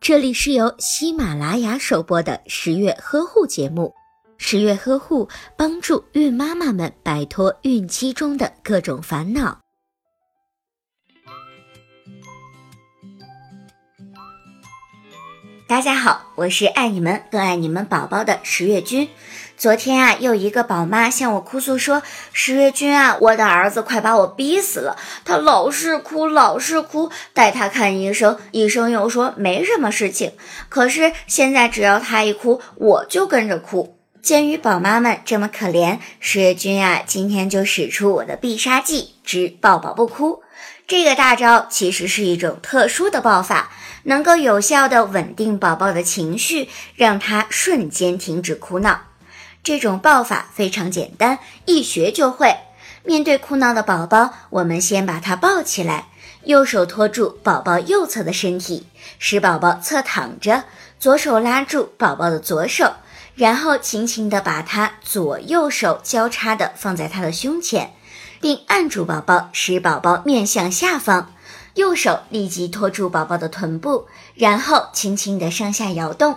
[0.00, 3.94] 这里是由喜马拉雅首播的十月呵护节目。
[4.36, 9.60] 十月呵护帮助孕妈妈们摆脱孕期中的各种烦恼。
[15.66, 19.08] 大家好，我是爱你们更爱你们宝宝的十月君。
[19.56, 30.32] 昨天啊，又一个宝妈向我哭诉说：“十月君啊，我的儿子快把我逼死了，他老是哭，老是哭，带他看医生，医生又说没什么事情。
[30.68, 40.42] 可是现在只要他一哭，我就跟着哭。”鉴于宝妈们这么可怜，十月君啊，今天就使出我的必杀技之抱宝不哭。
[40.86, 43.70] 这个大招其实是一种特殊的抱法，
[44.04, 49.00] 能够有效的稳定宝宝的情绪，让他瞬间停止哭闹。
[49.64, 52.54] 这种抱法非常简单，一学就会。
[53.02, 56.08] 面对哭闹的宝宝，我们先把他抱起来，
[56.44, 58.86] 右手托住宝宝右侧的身体，
[59.18, 60.64] 使宝宝侧躺着，
[61.00, 62.92] 左手拉住宝宝的左手，
[63.34, 67.94] 然后轻轻地把他左右手交叉的放在他的胸前，
[68.42, 71.32] 并按住宝宝，使宝宝面向下方。
[71.74, 76.36] 右手立即托住宝宝的臀部，然后轻轻地上下摇动。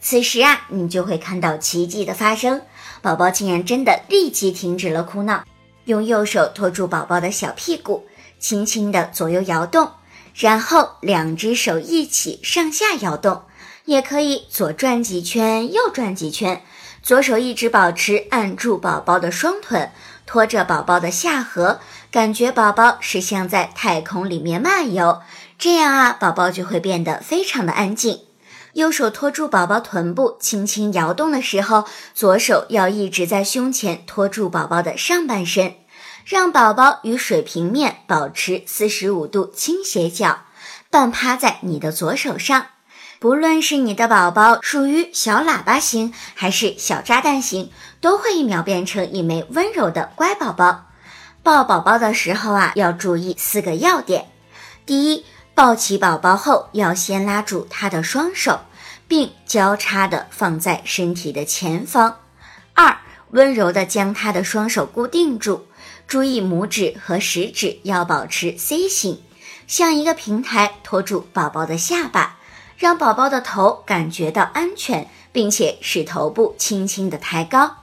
[0.00, 2.62] 此时啊，你就会看到奇迹的发生，
[3.02, 5.44] 宝宝竟然真的立即停止了哭闹。
[5.84, 8.06] 用右手托住宝宝的小屁股，
[8.38, 9.90] 轻轻的左右摇动，
[10.34, 13.42] 然后两只手一起上下摇动，
[13.86, 16.62] 也可以左转几圈，右转几圈。
[17.02, 19.90] 左手一直保持按住宝宝的双腿，
[20.26, 21.78] 托着宝宝的下颌，
[22.10, 25.22] 感觉宝宝是像在太空里面漫游。
[25.58, 28.27] 这样啊，宝宝就会变得非常的安静。
[28.78, 31.84] 右手托住宝宝臀部，轻轻摇动的时候，
[32.14, 35.74] 左手要一直在胸前托住宝宝的上半身，
[36.24, 40.42] 让宝宝与水平面保持四十五度倾斜角，
[40.90, 42.66] 半趴在你的左手上。
[43.18, 50.84] 不论是你的宝宝属于小喇叭型还是小炸弹型，都会一秒变成一枚温柔的乖宝宝。
[51.42, 54.28] 抱宝宝的时候啊，要注意四个要点：
[54.86, 58.60] 第一，抱起宝宝后要先拉住他的双手。
[59.08, 62.20] 并交叉的放在身体的前方。
[62.74, 62.98] 二，
[63.30, 65.62] 温柔的将他的双手固定住，
[66.06, 69.22] 注意拇指和食指要保持 C 型，
[69.66, 72.38] 像一个平台托住宝宝的下巴，
[72.76, 77.76] 让宝宝的头感觉到安全，并且使头部轻轻的抬高。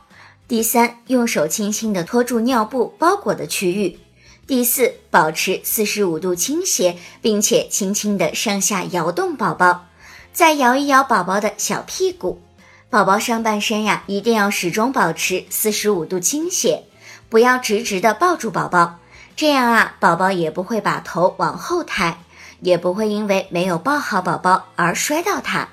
[0.48, 4.00] 第三，用手轻轻的托住尿布包裹的区域。
[4.48, 9.88] 第四，保持四十五度倾斜，并且轻轻的上下摇动宝宝。
[10.36, 12.42] 再摇一摇宝宝的小屁股，
[12.90, 16.84] 宝宝上半身呀，一定要始终保持四十五度倾斜，
[17.30, 19.00] 不要直直的抱住宝宝，
[19.38, 22.18] 这样啊，宝宝也不会把头往后抬，
[22.60, 25.70] 也不会因为没有抱好宝宝而摔到它。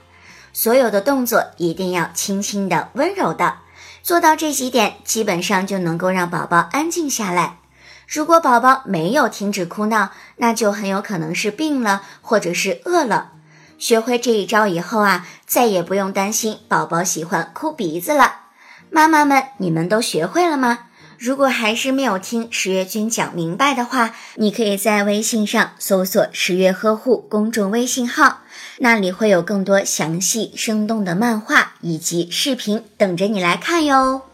[0.52, 3.56] 所有的动作一定要轻轻的、温柔的，
[4.04, 7.56] 做到这几点，基本上就能够让宝宝安静下来。
[8.06, 13.32] 如果宝宝没有停止哭闹，那就很有可能是病了，或者是饿了。
[13.82, 18.42] 学会这一招以后啊，再也不用担心宝宝喜欢哭鼻子了。
[18.90, 20.86] 妈妈们，你们都学会了吗？
[21.18, 28.42] 如果还是没有听十月君讲明白的话，你可以在微信上搜索“十月呵护”公众微信号，
[28.78, 34.31] 那里会有更多详细生动的漫画以及视频等着你来看哟。